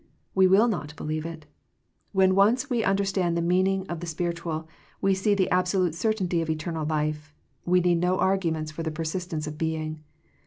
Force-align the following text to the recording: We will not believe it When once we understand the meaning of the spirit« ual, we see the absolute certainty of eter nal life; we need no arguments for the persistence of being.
We 0.33 0.47
will 0.47 0.67
not 0.67 0.95
believe 0.95 1.27
it 1.27 1.45
When 2.11 2.33
once 2.33 2.71
we 2.71 2.83
understand 2.83 3.37
the 3.37 3.41
meaning 3.43 3.85
of 3.85 3.99
the 3.99 4.07
spirit« 4.07 4.37
ual, 4.37 4.65
we 4.99 5.13
see 5.13 5.35
the 5.35 5.47
absolute 5.51 5.93
certainty 5.93 6.41
of 6.41 6.47
eter 6.49 6.73
nal 6.73 6.85
life; 6.87 7.35
we 7.65 7.81
need 7.81 7.99
no 7.99 8.17
arguments 8.17 8.71
for 8.71 8.81
the 8.81 8.89
persistence 8.89 9.45
of 9.45 9.59
being. 9.59 10.01